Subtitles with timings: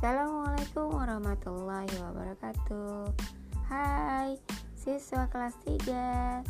[0.00, 3.12] Assalamualaikum warahmatullahi wabarakatuh
[3.68, 4.40] Hai
[4.72, 6.40] siswa kelas 3 uh, eh,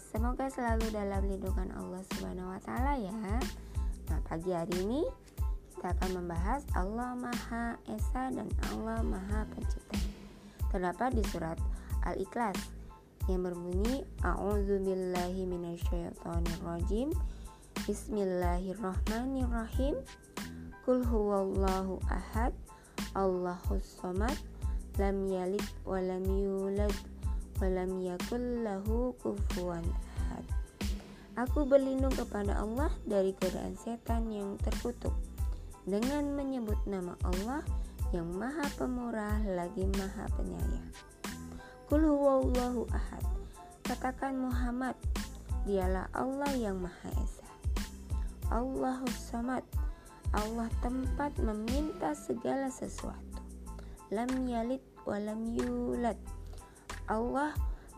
[0.00, 3.12] Semoga selalu dalam lindungan Allah Subhanahu wa taala ya.
[4.08, 5.04] Nah, pagi hari ini
[5.76, 10.00] kita akan membahas Allah Maha Esa dan Allah Maha Pencipta.
[10.72, 11.60] Terdapat di surat
[12.08, 12.56] Al-Ikhlas
[13.28, 17.12] yang berbunyi A'udzubillahi minasyaitonirrajim
[17.84, 20.00] Bismillahirrahmanirrahim
[20.90, 22.50] Kul huwallahu ahad
[23.14, 24.34] Allahus somad
[24.98, 26.90] Lam yalid walam yulad
[27.62, 30.42] Walam yakul lahu kufuan ahad.
[31.46, 35.14] Aku berlindung kepada Allah dari godaan setan yang terkutuk
[35.86, 37.62] Dengan menyebut nama Allah
[38.10, 40.90] yang maha pemurah lagi maha penyayang.
[41.86, 43.22] Kul huwallahu ahad
[43.86, 44.98] Katakan Muhammad
[45.70, 47.46] Dialah Allah yang maha esa.
[48.50, 49.62] Allahus samad
[50.30, 53.42] Allah tempat meminta segala sesuatu.
[54.14, 56.18] Lam yalid walam yulad.
[57.10, 57.54] Allah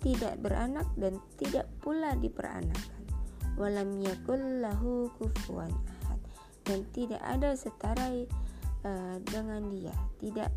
[0.00, 3.02] tidak beranak dan tidak pula diperanakan.
[3.60, 6.20] Walam yakul lahu kufuwan ahad.
[6.64, 8.08] Dan tidak ada setara
[8.84, 9.92] uh, dengan dia.
[10.20, 10.50] Tidak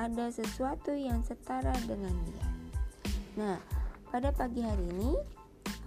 [0.00, 2.46] ada sesuatu yang setara dengan dia.
[3.36, 3.56] Nah,
[4.08, 5.12] pada pagi hari ini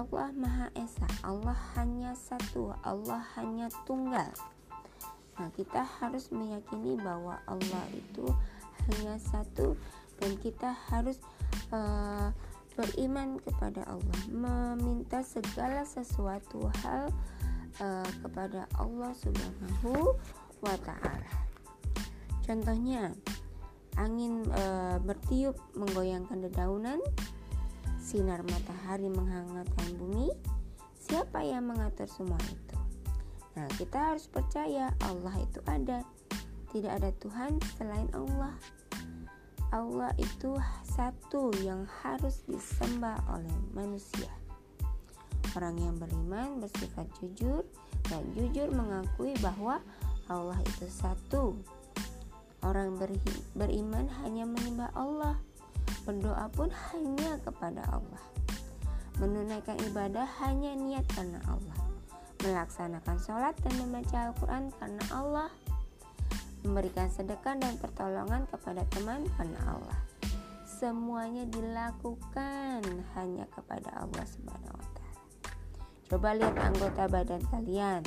[0.01, 1.05] Allah Maha Esa.
[1.21, 2.73] Allah hanya satu.
[2.81, 4.33] Allah hanya tunggal.
[5.39, 8.29] Nah, kita harus meyakini bahwa Allah itu
[8.89, 9.73] hanya satu
[10.21, 11.17] dan kita harus
[11.73, 12.29] uh,
[12.73, 17.09] beriman kepada Allah, meminta segala sesuatu hal
[17.81, 20.17] uh, kepada Allah Subhanahu
[20.61, 21.33] wa taala.
[22.43, 23.13] Contohnya,
[23.97, 26.99] angin uh, bertiup menggoyangkan dedaunan,
[28.01, 30.33] sinar matahari menghangatkan bumi.
[31.03, 32.62] Siapa yang mengatur semua itu?
[33.53, 36.01] Nah, kita harus percaya Allah itu ada.
[36.73, 38.57] Tidak ada Tuhan selain Allah.
[39.69, 44.29] Allah itu satu yang harus disembah oleh manusia.
[45.53, 47.61] Orang yang beriman bersifat jujur
[48.09, 49.81] dan jujur mengakui bahwa
[50.29, 51.53] Allah itu satu.
[52.65, 52.97] Orang
[53.53, 55.37] beriman hanya menyembah Allah.
[56.09, 58.23] Berdoa pun hanya kepada Allah.
[59.21, 61.82] Menunaikan ibadah hanya niat karena Allah
[62.43, 65.49] melaksanakan sholat dan membaca Al-Quran karena Allah,
[66.67, 69.99] memberikan sedekah dan pertolongan kepada teman karena Allah.
[70.67, 72.83] Semuanya dilakukan
[73.15, 74.83] hanya kepada Allah Subhanahu wa.
[76.11, 78.03] Coba lihat anggota badan kalian.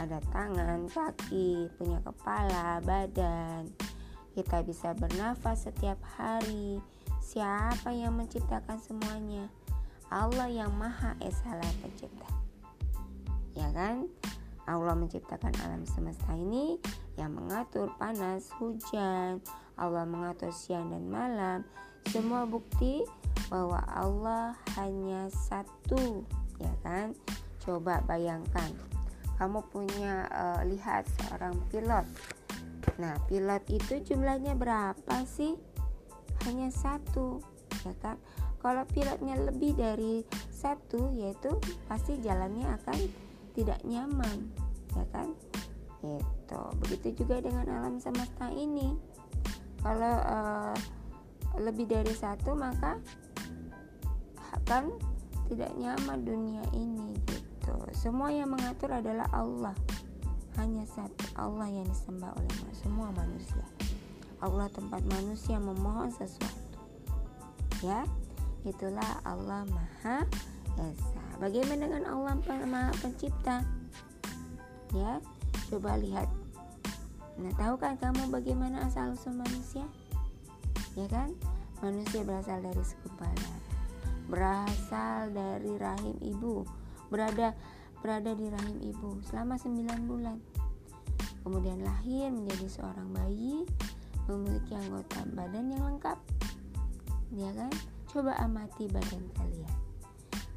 [0.00, 3.68] Ada tangan, kaki, punya kepala, badan.
[4.32, 6.80] Kita bisa bernafas setiap hari.
[7.20, 9.48] Siapa yang menciptakan semuanya?
[10.08, 12.45] Allah yang Maha Esa Pencipta
[14.66, 16.80] Allah menciptakan alam semesta ini
[17.14, 19.38] yang mengatur panas, hujan,
[19.78, 21.58] Allah mengatur siang dan malam.
[22.10, 23.04] Semua bukti
[23.52, 26.24] bahwa Allah hanya satu,
[26.58, 27.14] ya kan?
[27.62, 28.72] Coba bayangkan,
[29.38, 32.06] kamu punya uh, lihat seorang pilot.
[32.96, 35.54] Nah, pilot itu jumlahnya berapa sih?
[36.46, 37.42] Hanya satu,
[37.84, 38.16] ya kan?
[38.62, 41.54] Kalau pilotnya lebih dari satu, yaitu
[41.86, 43.25] pasti jalannya akan
[43.56, 44.52] tidak nyaman
[44.92, 45.32] ya kan?
[46.04, 48.94] Itu begitu juga dengan alam semesta ini.
[49.80, 50.76] Kalau uh,
[51.56, 53.00] lebih dari satu maka
[54.62, 54.92] akan
[55.48, 57.76] tidak nyaman dunia ini gitu.
[57.96, 59.74] Semua yang mengatur adalah Allah.
[60.56, 63.64] Hanya satu Allah yang disembah oleh semua manusia.
[64.40, 66.76] Allah tempat manusia memohon sesuatu.
[67.84, 68.04] Ya
[68.66, 70.26] itulah Allah Maha
[70.76, 73.60] Esa Bagaimana dengan Allah Maha Pencipta?
[74.96, 75.20] Ya,
[75.68, 76.32] coba lihat.
[77.36, 79.84] Nah, tahu kan kamu bagaimana asal usul manusia?
[80.96, 81.36] Ya kan?
[81.84, 83.52] Manusia berasal dari segumpala.
[84.32, 86.64] Berasal dari rahim ibu.
[87.12, 87.52] Berada
[88.00, 90.40] berada di rahim ibu selama 9 bulan.
[91.44, 93.68] Kemudian lahir menjadi seorang bayi,
[94.24, 96.16] memiliki anggota badan yang lengkap.
[97.36, 97.70] Ya kan?
[98.08, 99.85] Coba amati badan kalian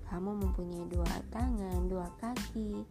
[0.09, 2.81] kamu mempunyai dua tangan, dua kaki,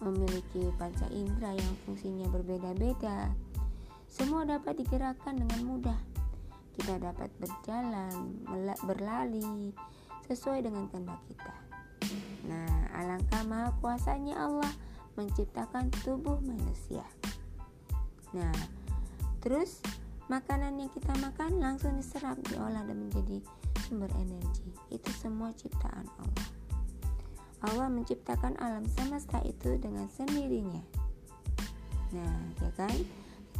[0.00, 3.34] memiliki panca indera yang fungsinya berbeda-beda.
[4.06, 6.00] Semua dapat digerakkan dengan mudah.
[6.78, 8.40] Kita dapat berjalan,
[8.86, 9.74] berlari
[10.30, 11.54] sesuai dengan kehendak kita.
[12.48, 14.72] Nah, alangkah maha kuasanya Allah
[15.18, 17.04] menciptakan tubuh manusia.
[18.32, 18.54] Nah,
[19.42, 19.82] terus
[20.30, 23.42] makanan yang kita makan langsung diserap, diolah dan menjadi
[23.90, 24.70] sumber energi.
[24.94, 26.48] Itu semua ciptaan Allah.
[27.66, 30.80] Allah menciptakan alam semesta itu dengan sendirinya.
[32.14, 32.94] Nah, ya kan?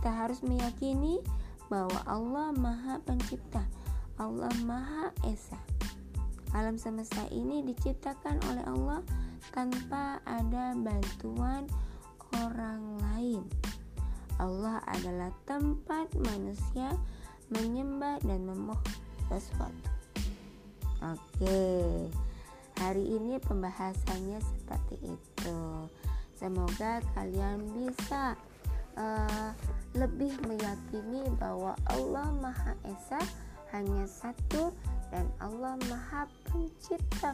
[0.01, 1.21] kita harus meyakini
[1.69, 3.61] bahwa Allah Maha Pencipta,
[4.17, 5.61] Allah Maha Esa.
[6.57, 9.05] Alam semesta ini diciptakan oleh Allah
[9.53, 11.69] tanpa ada bantuan
[12.49, 13.45] orang lain.
[14.41, 16.97] Allah adalah tempat manusia
[17.53, 18.97] menyembah dan memohon
[19.29, 20.00] sesuatu.
[21.01, 22.13] Oke,
[22.77, 25.59] hari ini pembahasannya seperti itu.
[26.37, 28.37] Semoga kalian bisa
[29.01, 29.57] uh,
[29.97, 33.17] lebih meyakini bahwa Allah Maha Esa
[33.73, 34.77] hanya satu
[35.09, 37.33] dan Allah Maha Pencipta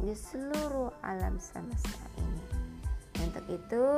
[0.00, 2.44] di seluruh alam semesta ini.
[3.20, 3.88] Untuk itu,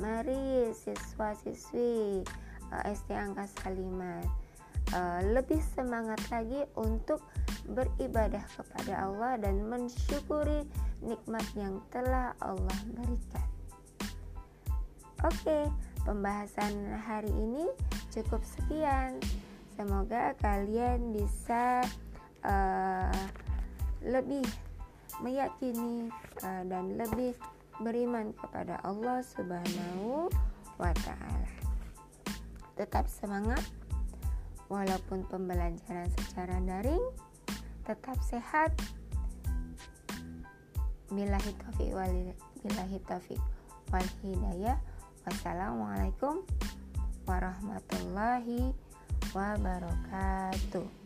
[0.00, 2.24] mari siswa-siswi
[2.72, 4.41] uh, eh, SD Angkasa 5
[4.92, 7.20] uh, lebih semangat lagi untuk
[7.68, 10.64] beribadah kepada Allah dan mensyukuri
[11.02, 13.48] nikmat yang telah Allah berikan.
[15.22, 15.70] Oke,
[16.02, 17.70] pembahasan hari ini
[18.10, 19.22] cukup sekian.
[19.78, 21.80] Semoga kalian bisa
[22.42, 23.22] uh,
[24.02, 24.44] lebih
[25.22, 26.10] meyakini
[26.42, 27.38] uh, dan lebih
[27.80, 30.26] beriman kepada Allah Subhanahu
[30.76, 31.50] wa taala.
[32.74, 33.62] Tetap semangat
[34.72, 37.04] walaupun pembelajaran secara daring,
[37.84, 38.72] tetap sehat.
[41.12, 42.32] Billahi taufiq wal
[42.64, 43.36] billahi taufiq
[43.92, 44.80] wal hidayah.
[45.28, 46.40] Wassalamualaikum
[47.28, 48.72] warahmatullahi
[49.36, 51.01] wabarakatuh.